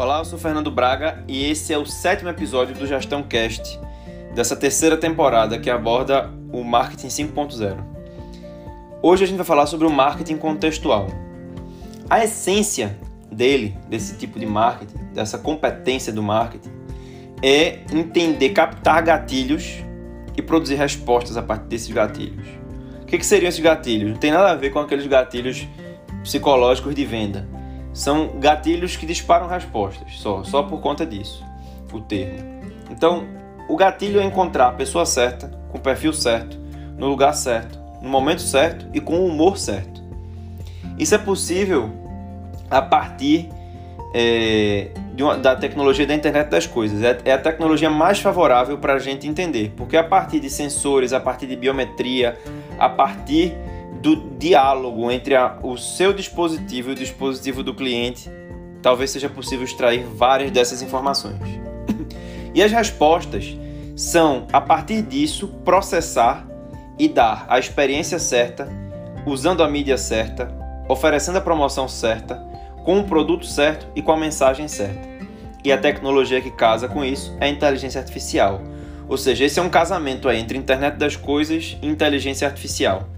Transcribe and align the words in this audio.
Olá, 0.00 0.20
eu 0.20 0.24
sou 0.24 0.38
Fernando 0.38 0.70
Braga 0.70 1.22
e 1.28 1.44
esse 1.50 1.74
é 1.74 1.76
o 1.76 1.84
sétimo 1.84 2.30
episódio 2.30 2.74
do 2.74 2.86
Gestão 2.86 3.22
Cast, 3.22 3.78
dessa 4.34 4.56
terceira 4.56 4.96
temporada 4.96 5.58
que 5.58 5.68
aborda 5.68 6.30
o 6.50 6.64
marketing 6.64 7.08
5.0. 7.08 7.76
Hoje 9.02 9.24
a 9.24 9.26
gente 9.26 9.36
vai 9.36 9.44
falar 9.44 9.66
sobre 9.66 9.86
o 9.86 9.90
marketing 9.90 10.38
contextual. 10.38 11.08
A 12.08 12.24
essência 12.24 12.98
dele, 13.30 13.76
desse 13.90 14.16
tipo 14.16 14.40
de 14.40 14.46
marketing, 14.46 14.96
dessa 15.12 15.36
competência 15.36 16.10
do 16.10 16.22
marketing, 16.22 16.70
é 17.42 17.80
entender, 17.92 18.54
captar 18.54 19.02
gatilhos 19.02 19.84
e 20.34 20.40
produzir 20.40 20.76
respostas 20.76 21.36
a 21.36 21.42
partir 21.42 21.66
desses 21.66 21.90
gatilhos. 21.90 22.46
O 23.02 23.04
que, 23.04 23.18
que 23.18 23.26
seriam 23.26 23.50
esses 23.50 23.60
gatilhos? 23.60 24.12
Não 24.12 24.16
tem 24.16 24.30
nada 24.30 24.52
a 24.52 24.54
ver 24.54 24.70
com 24.70 24.78
aqueles 24.78 25.06
gatilhos 25.06 25.68
psicológicos 26.22 26.94
de 26.94 27.04
venda. 27.04 27.46
São 27.92 28.38
gatilhos 28.38 28.96
que 28.96 29.04
disparam 29.04 29.48
respostas, 29.48 30.14
só, 30.16 30.44
só 30.44 30.62
por 30.62 30.80
conta 30.80 31.04
disso, 31.04 31.44
o 31.92 32.00
termo. 32.00 32.60
Então, 32.90 33.26
o 33.68 33.76
gatilho 33.76 34.20
é 34.20 34.24
encontrar 34.24 34.68
a 34.68 34.72
pessoa 34.72 35.04
certa, 35.04 35.48
com 35.70 35.78
o 35.78 35.80
perfil 35.80 36.12
certo, 36.12 36.58
no 36.96 37.08
lugar 37.08 37.32
certo, 37.34 37.78
no 38.02 38.08
momento 38.08 38.42
certo 38.42 38.86
e 38.92 39.00
com 39.00 39.20
o 39.20 39.26
humor 39.26 39.58
certo. 39.58 40.02
Isso 40.98 41.14
é 41.14 41.18
possível 41.18 41.90
a 42.70 42.80
partir 42.80 43.48
é, 44.14 44.88
uma, 45.18 45.36
da 45.36 45.54
tecnologia 45.56 46.06
da 46.06 46.14
internet 46.14 46.48
das 46.48 46.66
coisas. 46.66 47.02
É, 47.02 47.18
é 47.24 47.32
a 47.32 47.38
tecnologia 47.38 47.90
mais 47.90 48.20
favorável 48.20 48.78
para 48.78 48.94
a 48.94 48.98
gente 48.98 49.26
entender, 49.26 49.72
porque 49.76 49.96
a 49.96 50.04
partir 50.04 50.40
de 50.40 50.50
sensores, 50.50 51.12
a 51.12 51.20
partir 51.20 51.46
de 51.46 51.56
biometria, 51.56 52.38
a 52.78 52.88
partir 52.88 53.54
do 54.00 54.16
diálogo 54.38 55.10
entre 55.10 55.34
a, 55.34 55.58
o 55.62 55.76
seu 55.76 56.12
dispositivo 56.12 56.90
e 56.90 56.92
o 56.92 56.96
dispositivo 56.96 57.62
do 57.62 57.74
cliente, 57.74 58.30
talvez 58.82 59.10
seja 59.10 59.28
possível 59.28 59.64
extrair 59.64 60.04
várias 60.04 60.50
dessas 60.50 60.82
informações. 60.82 61.38
e 62.54 62.62
as 62.62 62.72
respostas 62.72 63.56
são, 63.94 64.46
a 64.52 64.60
partir 64.60 65.02
disso, 65.02 65.48
processar 65.64 66.46
e 66.98 67.08
dar 67.08 67.44
a 67.48 67.58
experiência 67.58 68.18
certa, 68.18 68.68
usando 69.26 69.62
a 69.62 69.68
mídia 69.68 69.98
certa, 69.98 70.50
oferecendo 70.88 71.36
a 71.38 71.42
promoção 71.42 71.86
certa, 71.86 72.36
com 72.84 73.00
o 73.00 73.04
produto 73.04 73.44
certo 73.44 73.86
e 73.94 74.00
com 74.00 74.12
a 74.12 74.16
mensagem 74.16 74.66
certa. 74.66 75.08
E 75.62 75.70
a 75.70 75.76
tecnologia 75.76 76.40
que 76.40 76.50
casa 76.50 76.88
com 76.88 77.04
isso 77.04 77.36
é 77.38 77.44
a 77.44 77.48
inteligência 77.48 78.00
artificial. 78.00 78.62
Ou 79.06 79.18
seja, 79.18 79.44
esse 79.44 79.58
é 79.58 79.62
um 79.62 79.68
casamento 79.68 80.30
entre 80.30 80.56
internet 80.56 80.96
das 80.96 81.16
coisas 81.16 81.76
e 81.82 81.86
inteligência 81.86 82.48
artificial. 82.48 83.09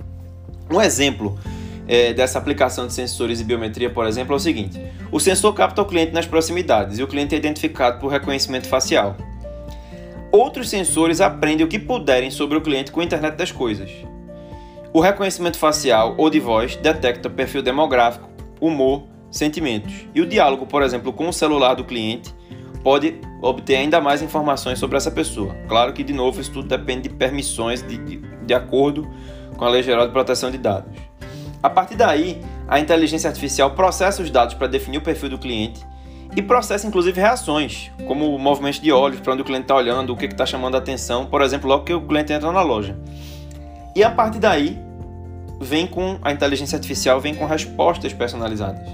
Um 0.72 0.80
exemplo 0.80 1.38
é, 1.86 2.12
dessa 2.12 2.38
aplicação 2.38 2.86
de 2.86 2.92
sensores 2.92 3.40
e 3.40 3.44
biometria, 3.44 3.90
por 3.90 4.06
exemplo, 4.06 4.32
é 4.32 4.36
o 4.36 4.40
seguinte: 4.40 4.80
o 5.10 5.20
sensor 5.20 5.52
capta 5.52 5.82
o 5.82 5.84
cliente 5.84 6.12
nas 6.12 6.26
proximidades 6.26 6.98
e 6.98 7.02
o 7.02 7.06
cliente 7.06 7.34
é 7.34 7.38
identificado 7.38 7.98
por 7.98 8.08
reconhecimento 8.08 8.66
facial. 8.68 9.16
Outros 10.30 10.70
sensores 10.70 11.20
aprendem 11.20 11.66
o 11.66 11.68
que 11.68 11.78
puderem 11.78 12.30
sobre 12.30 12.56
o 12.56 12.60
cliente 12.62 12.90
com 12.90 13.00
a 13.00 13.04
internet 13.04 13.36
das 13.36 13.52
coisas. 13.52 13.90
O 14.94 15.00
reconhecimento 15.00 15.58
facial 15.58 16.14
ou 16.16 16.30
de 16.30 16.40
voz 16.40 16.76
detecta 16.76 17.28
perfil 17.28 17.62
demográfico, 17.62 18.30
humor, 18.60 19.04
sentimentos. 19.30 19.92
E 20.14 20.20
o 20.20 20.26
diálogo, 20.26 20.66
por 20.66 20.82
exemplo, 20.82 21.12
com 21.12 21.28
o 21.28 21.32
celular 21.32 21.74
do 21.74 21.84
cliente 21.84 22.34
pode 22.82 23.20
obter 23.40 23.76
ainda 23.76 24.00
mais 24.00 24.22
informações 24.22 24.78
sobre 24.78 24.96
essa 24.96 25.10
pessoa. 25.10 25.54
Claro 25.68 25.92
que, 25.92 26.02
de 26.02 26.12
novo, 26.12 26.40
isso 26.40 26.52
tudo 26.52 26.68
depende 26.68 27.08
de 27.08 27.10
permissões 27.10 27.82
de, 27.82 27.96
de, 27.98 28.16
de 28.16 28.54
acordo 28.54 29.08
com 29.62 29.66
a 29.66 29.70
Lei 29.70 29.84
Geral 29.84 30.08
de 30.08 30.12
Proteção 30.12 30.50
de 30.50 30.58
Dados. 30.58 30.90
A 31.62 31.70
partir 31.70 31.94
daí, 31.94 32.42
a 32.66 32.80
inteligência 32.80 33.30
artificial 33.30 33.70
processa 33.70 34.20
os 34.20 34.28
dados 34.28 34.54
para 34.54 34.66
definir 34.66 34.98
o 34.98 35.00
perfil 35.00 35.28
do 35.28 35.38
cliente 35.38 35.86
e 36.34 36.42
processa 36.42 36.84
inclusive 36.84 37.20
reações, 37.20 37.88
como 38.04 38.34
o 38.34 38.38
movimento 38.40 38.82
de 38.82 38.90
olhos, 38.90 39.20
para 39.20 39.34
onde 39.34 39.42
o 39.42 39.44
cliente 39.44 39.66
está 39.66 39.76
olhando, 39.76 40.12
o 40.12 40.16
que 40.16 40.24
está 40.24 40.44
chamando 40.44 40.74
a 40.74 40.78
atenção, 40.78 41.26
por 41.26 41.42
exemplo, 41.42 41.68
logo 41.68 41.84
que 41.84 41.94
o 41.94 42.00
cliente 42.00 42.32
entra 42.32 42.50
na 42.50 42.60
loja. 42.60 42.98
E 43.94 44.02
a 44.02 44.10
partir 44.10 44.40
daí, 44.40 44.76
vem 45.60 45.86
com 45.86 46.18
a 46.22 46.32
inteligência 46.32 46.74
artificial 46.74 47.20
vem 47.20 47.32
com 47.32 47.46
respostas 47.46 48.12
personalizadas. 48.12 48.88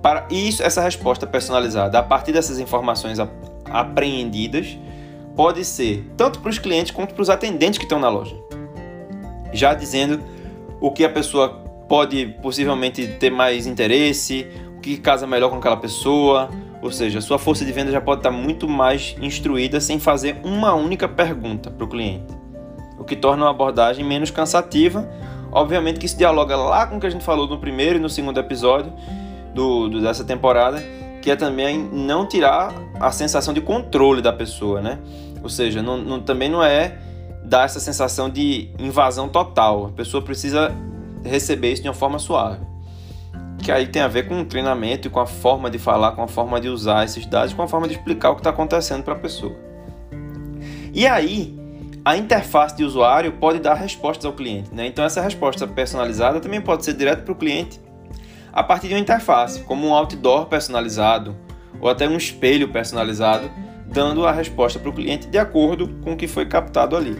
Para 0.00 0.28
isso, 0.30 0.62
essa 0.62 0.80
resposta 0.80 1.26
personalizada, 1.26 1.98
a 1.98 2.04
partir 2.04 2.30
dessas 2.30 2.60
informações 2.60 3.18
apreendidas, 3.64 4.78
pode 5.34 5.64
ser 5.64 6.08
tanto 6.16 6.38
para 6.38 6.50
os 6.50 6.58
clientes 6.60 6.92
quanto 6.92 7.14
para 7.14 7.22
os 7.22 7.28
atendentes 7.28 7.78
que 7.78 7.84
estão 7.84 7.98
na 7.98 8.08
loja 8.08 8.36
já 9.52 9.74
dizendo 9.74 10.20
o 10.80 10.90
que 10.90 11.04
a 11.04 11.08
pessoa 11.08 11.48
pode 11.88 12.26
possivelmente 12.42 13.06
ter 13.06 13.30
mais 13.30 13.66
interesse, 13.66 14.46
o 14.76 14.80
que 14.80 14.96
casa 14.96 15.26
melhor 15.26 15.50
com 15.50 15.56
aquela 15.56 15.76
pessoa, 15.76 16.48
ou 16.80 16.90
seja, 16.90 17.20
sua 17.20 17.38
força 17.38 17.64
de 17.64 17.72
venda 17.72 17.92
já 17.92 18.00
pode 18.00 18.20
estar 18.20 18.30
muito 18.30 18.68
mais 18.68 19.14
instruída 19.20 19.80
sem 19.80 20.00
fazer 20.00 20.40
uma 20.42 20.74
única 20.74 21.06
pergunta 21.08 21.70
para 21.70 21.84
o 21.84 21.88
cliente, 21.88 22.34
o 22.98 23.04
que 23.04 23.14
torna 23.14 23.44
uma 23.44 23.50
abordagem 23.50 24.04
menos 24.04 24.30
cansativa. 24.30 25.08
Obviamente 25.52 26.00
que 26.00 26.06
isso 26.06 26.16
dialoga 26.16 26.56
lá 26.56 26.86
com 26.86 26.96
o 26.96 27.00
que 27.00 27.06
a 27.06 27.10
gente 27.10 27.24
falou 27.24 27.46
no 27.46 27.58
primeiro 27.58 27.98
e 27.98 28.00
no 28.00 28.08
segundo 28.08 28.40
episódio 28.40 28.92
do, 29.54 29.88
do 29.88 30.00
dessa 30.00 30.24
temporada, 30.24 30.82
que 31.20 31.30
é 31.30 31.36
também 31.36 31.78
não 31.92 32.26
tirar 32.26 32.72
a 32.98 33.12
sensação 33.12 33.54
de 33.54 33.60
controle 33.60 34.22
da 34.22 34.32
pessoa, 34.32 34.80
né? 34.80 34.98
Ou 35.42 35.48
seja, 35.48 35.82
não, 35.82 35.98
não, 35.98 36.20
também 36.20 36.48
não 36.48 36.62
é 36.62 36.96
dá 37.44 37.64
essa 37.64 37.80
sensação 37.80 38.30
de 38.30 38.70
invasão 38.78 39.28
total. 39.28 39.86
A 39.86 39.88
pessoa 39.90 40.22
precisa 40.22 40.74
receber 41.24 41.72
isso 41.72 41.82
de 41.82 41.88
uma 41.88 41.94
forma 41.94 42.18
suave. 42.18 42.64
Que 43.62 43.70
aí 43.70 43.86
tem 43.86 44.02
a 44.02 44.08
ver 44.08 44.28
com 44.28 44.40
o 44.40 44.44
treinamento 44.44 45.06
e 45.06 45.10
com 45.10 45.20
a 45.20 45.26
forma 45.26 45.70
de 45.70 45.78
falar, 45.78 46.12
com 46.12 46.22
a 46.22 46.28
forma 46.28 46.60
de 46.60 46.68
usar 46.68 47.04
esses 47.04 47.24
dados, 47.26 47.54
com 47.54 47.62
a 47.62 47.68
forma 47.68 47.86
de 47.86 47.94
explicar 47.94 48.30
o 48.30 48.34
que 48.34 48.40
está 48.40 48.50
acontecendo 48.50 49.02
para 49.02 49.14
a 49.14 49.18
pessoa. 49.18 49.54
E 50.92 51.06
aí, 51.06 51.58
a 52.04 52.16
interface 52.16 52.76
de 52.76 52.84
usuário 52.84 53.32
pode 53.32 53.60
dar 53.60 53.74
respostas 53.74 54.24
ao 54.24 54.32
cliente. 54.32 54.74
Né? 54.74 54.86
Então, 54.86 55.04
essa 55.04 55.20
resposta 55.20 55.66
personalizada 55.66 56.40
também 56.40 56.60
pode 56.60 56.84
ser 56.84 56.94
direto 56.94 57.22
para 57.22 57.32
o 57.32 57.36
cliente 57.36 57.80
a 58.52 58.62
partir 58.62 58.88
de 58.88 58.94
uma 58.94 59.00
interface, 59.00 59.60
como 59.60 59.86
um 59.86 59.94
outdoor 59.94 60.46
personalizado 60.46 61.34
ou 61.80 61.88
até 61.88 62.06
um 62.08 62.16
espelho 62.16 62.68
personalizado, 62.68 63.50
dando 63.92 64.26
a 64.26 64.32
resposta 64.32 64.78
para 64.78 64.88
o 64.88 64.92
cliente 64.92 65.28
de 65.28 65.38
acordo 65.38 65.88
com 66.02 66.12
o 66.12 66.16
que 66.16 66.26
foi 66.26 66.46
captado 66.46 66.96
ali. 66.96 67.16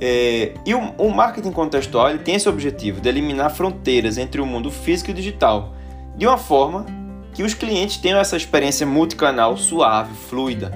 É, 0.00 0.52
e 0.66 0.74
o, 0.74 0.80
o, 0.98 1.10
marketing 1.10 1.52
contextual 1.52 2.10
ele 2.10 2.18
tem 2.18 2.34
esse 2.34 2.48
objetivo 2.48 3.00
de 3.00 3.08
eliminar 3.08 3.50
fronteiras 3.50 4.18
entre 4.18 4.40
o 4.40 4.46
mundo 4.46 4.70
físico 4.70 5.10
e 5.10 5.14
digital, 5.14 5.74
de 6.16 6.26
uma 6.26 6.36
forma 6.36 6.84
que 7.32 7.42
os 7.42 7.54
clientes 7.54 7.96
tenham 7.96 8.18
essa 8.18 8.36
experiência 8.36 8.86
multicanal 8.86 9.56
suave, 9.56 10.14
fluida. 10.14 10.72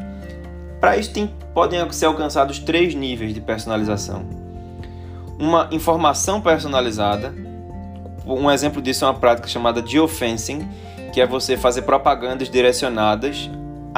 Para 0.81 0.97
isso 0.97 1.13
tem, 1.13 1.31
podem 1.53 1.91
ser 1.93 2.07
alcançados 2.07 2.59
três 2.59 2.95
níveis 2.95 3.35
de 3.35 3.41
personalização. 3.41 4.25
Uma 5.39 5.69
informação 5.73 6.41
personalizada, 6.41 7.35
um 8.25 8.51
exemplo 8.51 8.81
disso 8.81 9.05
é 9.05 9.09
uma 9.09 9.15
prática 9.15 9.49
chamada 9.49 9.85
geofencing, 9.85 10.67
que 11.13 11.21
é 11.21 11.27
você 11.27 11.57
fazer 11.57 11.83
propagandas 11.83 12.49
direcionadas 12.49 13.51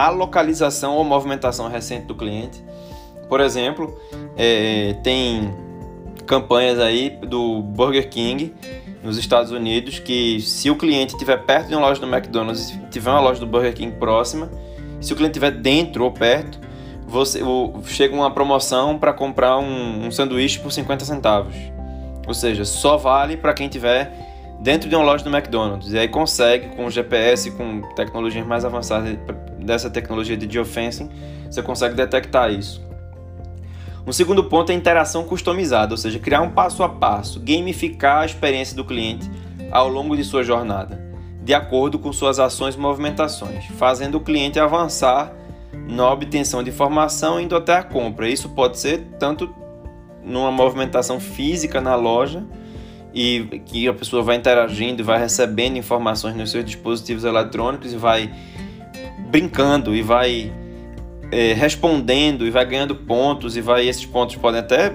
à 0.07 0.11
localização 0.11 0.97
ou 0.97 1.05
movimentação 1.05 1.69
recente 1.69 2.07
do 2.07 2.15
cliente 2.15 2.63
por 3.31 3.41
exemplo, 3.41 3.97
é, 4.37 4.97
tem 5.05 5.55
campanhas 6.27 6.81
aí 6.81 7.11
do 7.23 7.63
Burger 7.63 8.11
King 8.11 8.53
nos 9.05 9.17
Estados 9.17 9.53
Unidos 9.53 10.01
que 10.01 10.41
se 10.41 10.69
o 10.69 10.75
cliente 10.75 11.13
estiver 11.13 11.37
perto 11.45 11.69
de 11.69 11.77
uma 11.77 11.87
loja 11.87 12.01
do 12.01 12.13
McDonald's 12.13 12.77
tiver 12.91 13.09
uma 13.09 13.21
loja 13.21 13.39
do 13.39 13.47
Burger 13.47 13.73
King 13.73 13.97
próxima, 13.97 14.51
se 15.01 15.13
o 15.13 15.17
cliente 15.17 15.39
estiver 15.39 15.53
dentro 15.53 16.03
ou 16.03 16.11
perto, 16.11 16.59
você, 17.07 17.41
o, 17.41 17.81
chega 17.85 18.13
uma 18.13 18.33
promoção 18.33 18.99
para 18.99 19.13
comprar 19.13 19.59
um, 19.59 20.07
um, 20.07 20.11
sanduíche 20.11 20.59
por 20.59 20.73
50 20.73 21.05
centavos. 21.05 21.55
Ou 22.27 22.35
seja, 22.35 22.65
só 22.65 22.97
vale 22.97 23.37
para 23.37 23.55
quem 23.55 23.67
estiver 23.67 24.13
dentro 24.61 24.89
de 24.89 24.97
uma 24.97 25.05
loja 25.05 25.23
do 25.23 25.31
McDonald's. 25.31 25.93
E 25.93 25.99
aí 25.99 26.09
consegue, 26.09 26.75
com 26.75 26.91
GPS, 26.91 27.53
com 27.53 27.81
tecnologias 27.95 28.45
mais 28.45 28.65
avançadas 28.65 29.17
dessa 29.65 29.91
tecnologia 29.91 30.37
de 30.37 30.51
geofencing, 30.51 31.11
você 31.51 31.63
consegue 31.63 31.95
detectar 31.95 32.51
isso. 32.51 32.81
Um 34.07 34.13
segundo 34.13 34.45
ponto 34.45 34.71
é 34.71 34.75
a 34.75 34.79
interação 34.79 35.25
customizada, 35.25 35.93
ou 35.93 35.99
seja, 35.99 36.19
criar 36.19 36.41
um 36.41 36.51
passo 36.51 36.83
a 36.83 36.89
passo, 36.89 37.39
gamificar 37.41 38.23
a 38.23 38.27
experiência 38.27 38.75
do 38.75 38.85
cliente 38.85 39.31
ao 39.71 39.89
longo 39.89 40.17
de 40.17 40.25
sua 40.25 40.43
jornada, 40.43 41.01
de 41.43 41.55
acordo 41.55 41.99
com 41.99 42.13
suas 42.13 42.39
ações 42.39 42.75
e 42.75 42.79
movimentações, 42.79 43.67
fazendo 43.77 44.17
o 44.17 44.21
cliente 44.21 44.59
avançar 44.59 45.33
na 45.89 46.11
obtenção 46.11 46.63
de 46.63 46.71
informação 46.71 47.41
indo 47.41 47.55
até 47.55 47.77
a 47.77 47.83
compra. 47.83 48.29
Isso 48.29 48.49
pode 48.49 48.79
ser 48.79 49.03
tanto 49.19 49.55
numa 50.25 50.51
movimentação 50.51 51.21
física 51.21 51.81
na 51.81 51.95
loja 51.95 52.45
e 53.13 53.61
que 53.67 53.89
a 53.89 53.93
pessoa 53.93 54.23
vai 54.23 54.37
interagindo 54.37 55.03
vai 55.03 55.19
recebendo 55.19 55.77
informações 55.77 56.37
nos 56.37 56.51
seus 56.51 56.65
dispositivos 56.65 57.25
eletrônicos 57.25 57.93
e 57.93 57.97
vai 57.97 58.31
brincando 59.31 59.95
e 59.95 60.03
vai 60.03 60.53
é, 61.31 61.53
respondendo 61.53 62.47
e 62.47 62.51
vai 62.51 62.65
ganhando 62.65 62.95
pontos 62.95 63.57
e 63.57 63.61
vai 63.61 63.89
esses 63.89 64.05
pontos 64.05 64.37
podem 64.37 64.61
até 64.61 64.93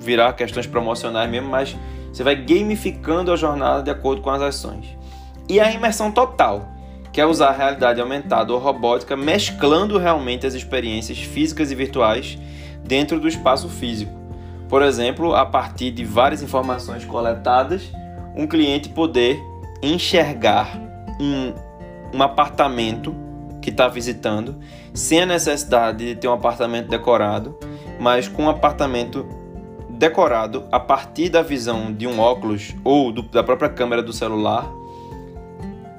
virar 0.00 0.32
questões 0.32 0.66
promocionais 0.66 1.30
mesmo, 1.30 1.48
mas 1.48 1.76
você 2.12 2.22
vai 2.22 2.34
gamificando 2.34 3.30
a 3.30 3.36
jornada 3.36 3.82
de 3.82 3.90
acordo 3.90 4.22
com 4.22 4.30
as 4.30 4.40
ações. 4.40 4.86
E 5.48 5.60
a 5.60 5.70
imersão 5.70 6.10
total, 6.10 6.68
que 7.12 7.20
é 7.20 7.26
usar 7.26 7.48
a 7.48 7.52
realidade 7.52 8.00
aumentada 8.00 8.52
ou 8.52 8.58
robótica 8.58 9.16
mesclando 9.16 9.98
realmente 9.98 10.46
as 10.46 10.54
experiências 10.54 11.18
físicas 11.18 11.70
e 11.70 11.74
virtuais 11.74 12.38
dentro 12.84 13.20
do 13.20 13.28
espaço 13.28 13.68
físico. 13.68 14.12
Por 14.68 14.82
exemplo, 14.82 15.34
a 15.34 15.44
partir 15.46 15.90
de 15.90 16.04
várias 16.04 16.42
informações 16.42 17.04
coletadas, 17.04 17.92
um 18.34 18.46
cliente 18.46 18.88
poder 18.88 19.40
enxergar 19.82 20.76
um, 21.20 21.52
um 22.16 22.22
apartamento 22.22 23.14
que 23.66 23.70
está 23.70 23.88
visitando, 23.88 24.54
sem 24.94 25.22
a 25.22 25.26
necessidade 25.26 25.98
de 25.98 26.14
ter 26.14 26.28
um 26.28 26.32
apartamento 26.32 26.88
decorado, 26.88 27.58
mas 27.98 28.28
com 28.28 28.44
um 28.44 28.48
apartamento 28.48 29.26
decorado 29.90 30.62
a 30.70 30.78
partir 30.78 31.30
da 31.30 31.42
visão 31.42 31.92
de 31.92 32.06
um 32.06 32.20
óculos 32.20 32.76
ou 32.84 33.10
do, 33.10 33.22
da 33.22 33.42
própria 33.42 33.68
câmera 33.68 34.04
do 34.04 34.12
celular, 34.12 34.70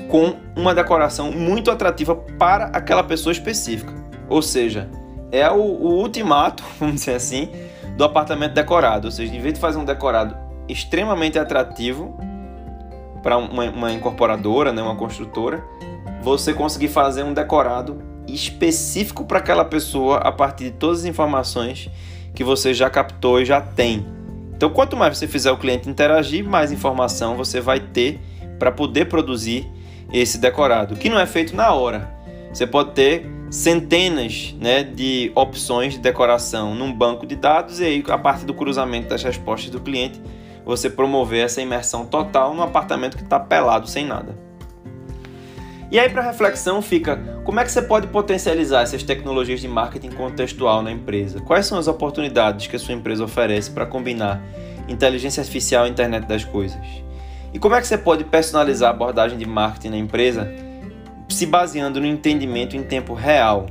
com 0.08 0.38
uma 0.56 0.74
decoração 0.74 1.30
muito 1.30 1.70
atrativa 1.70 2.16
para 2.16 2.68
aquela 2.68 3.04
pessoa 3.04 3.34
específica. 3.34 3.94
Ou 4.30 4.42
seja, 4.42 4.90
é 5.30 5.52
o, 5.52 5.58
o 5.58 6.02
ultimato, 6.02 6.64
vamos 6.80 6.96
dizer 6.96 7.16
assim, 7.16 7.50
do 7.98 8.06
apartamento 8.06 8.54
decorado. 8.54 9.08
Ou 9.08 9.12
seja, 9.12 9.36
em 9.36 9.42
vez 9.42 9.56
de 9.56 9.60
fazer 9.60 9.78
um 9.78 9.84
decorado 9.84 10.38
extremamente 10.70 11.38
atrativo 11.38 12.18
para 13.22 13.38
uma, 13.38 13.66
uma 13.66 13.92
incorporadora, 13.92 14.72
né, 14.72 14.82
uma 14.82 14.96
construtora, 14.96 15.62
você 16.22 16.54
conseguir 16.54 16.88
fazer 16.88 17.24
um 17.24 17.34
decorado 17.34 18.02
específico 18.28 19.24
para 19.26 19.40
aquela 19.40 19.64
pessoa 19.64 20.18
a 20.18 20.32
partir 20.32 20.66
de 20.66 20.72
todas 20.72 21.00
as 21.00 21.06
informações 21.06 21.90
que 22.36 22.44
você 22.44 22.74
já 22.74 22.90
captou 22.90 23.42
e 23.42 23.46
já 23.46 23.62
tem. 23.62 24.06
Então, 24.56 24.70
quanto 24.70 24.98
mais 24.98 25.18
você 25.18 25.28
fizer 25.28 25.52
o 25.52 25.58
cliente 25.58 25.90
interagir, 25.90 26.44
mais 26.44 26.72
informação 26.72 27.36
você 27.36 27.62
vai 27.62 27.80
ter 27.80 28.20
para 28.60 28.72
poder 28.72 29.06
produzir 29.06 29.68
esse 30.12 30.38
decorado, 30.38 30.96
que 30.96 31.10
não 31.10 31.20
é 31.20 31.26
feito 31.26 31.56
na 31.56 31.74
hora. 31.74 32.12
Você 32.52 32.66
pode 32.66 32.92
ter 32.92 33.30
centenas 33.50 34.56
né, 34.60 34.84
de 34.84 35.32
opções 35.36 35.94
de 35.94 36.00
decoração 36.00 36.76
num 36.76 36.92
banco 36.92 37.26
de 37.26 37.36
dados 37.36 37.80
e 37.80 37.86
aí, 37.86 38.04
a 38.08 38.18
partir 38.18 38.46
do 38.46 38.54
cruzamento 38.54 39.10
das 39.10 39.24
respostas 39.24 39.70
do 39.70 39.80
cliente, 39.80 40.22
você 40.66 40.90
promover 40.90 41.46
essa 41.46 41.62
imersão 41.62 42.06
total 42.06 42.54
num 42.54 42.64
apartamento 42.64 43.16
que 43.16 43.24
está 43.24 43.40
pelado 43.40 43.88
sem 43.88 44.06
nada. 44.06 44.47
E 45.90 45.98
aí, 45.98 46.10
para 46.10 46.22
reflexão, 46.22 46.82
fica 46.82 47.18
como 47.46 47.62
é 47.62 47.64
que 47.64 47.72
você 47.72 47.82
pode 47.82 48.08
potencializar 48.08 48.82
essas 48.82 49.04
tecnologias 49.04 49.62
de 49.62 49.70
marketing 49.70 50.12
contextual 50.12 50.82
na 50.82 50.92
empresa? 50.92 51.40
Quais 51.40 51.66
são 51.66 51.78
as 51.78 51.88
oportunidades 51.88 52.68
que 52.68 52.76
a 52.76 52.80
sua 52.80 52.94
empresa 52.94 53.24
oferece 53.24 53.72
para 53.72 53.86
combinar 53.86 54.42
inteligência 54.90 55.40
artificial 55.40 55.88
e 55.88 55.90
internet 55.90 56.26
das 56.26 56.44
coisas? 56.44 56.86
E 57.54 57.60
como 57.60 57.76
é 57.76 57.82
que 57.82 57.88
você 57.88 57.98
pode 57.98 58.26
personalizar 58.26 58.90
a 58.90 58.94
abordagem 58.94 59.38
de 59.38 59.46
marketing 59.46 59.90
na 59.90 59.98
empresa 59.98 60.52
se 61.30 61.46
baseando 61.46 62.02
no 62.02 62.06
entendimento 62.06 62.76
em 62.76 62.84
tempo 62.84 63.14
real 63.14 63.68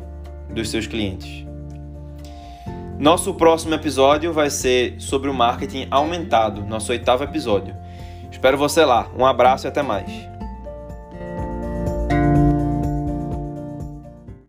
dos 0.48 0.70
seus 0.70 0.86
clientes? 0.86 1.44
Nosso 2.98 3.34
próximo 3.34 3.74
episódio 3.74 4.32
vai 4.32 4.48
ser 4.48 4.94
sobre 4.98 5.28
o 5.28 5.34
marketing 5.34 5.86
aumentado, 5.90 6.64
nosso 6.64 6.92
oitavo 6.92 7.24
episódio. 7.24 7.76
Espero 8.32 8.56
você 8.56 8.86
lá. 8.86 9.10
Um 9.14 9.26
abraço 9.26 9.66
e 9.66 9.68
até 9.68 9.82
mais. 9.82 10.35